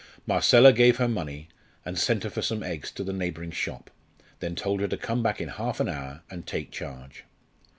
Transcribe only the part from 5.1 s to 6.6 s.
back in half an hour and